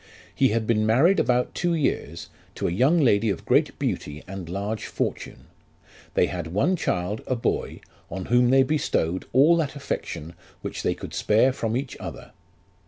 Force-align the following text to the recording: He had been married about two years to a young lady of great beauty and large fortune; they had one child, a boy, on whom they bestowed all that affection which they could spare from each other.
He 0.33 0.47
had 0.47 0.65
been 0.65 0.83
married 0.83 1.19
about 1.19 1.53
two 1.53 1.75
years 1.75 2.29
to 2.55 2.67
a 2.67 2.71
young 2.71 2.99
lady 3.01 3.29
of 3.29 3.45
great 3.45 3.77
beauty 3.77 4.23
and 4.27 4.49
large 4.49 4.87
fortune; 4.87 5.45
they 6.15 6.25
had 6.25 6.47
one 6.47 6.75
child, 6.75 7.21
a 7.27 7.35
boy, 7.35 7.81
on 8.09 8.25
whom 8.25 8.49
they 8.49 8.63
bestowed 8.63 9.25
all 9.31 9.55
that 9.57 9.75
affection 9.75 10.33
which 10.63 10.81
they 10.81 10.95
could 10.95 11.13
spare 11.13 11.53
from 11.53 11.77
each 11.77 11.95
other. 11.99 12.31